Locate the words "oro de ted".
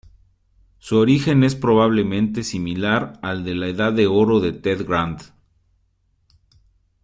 4.07-4.87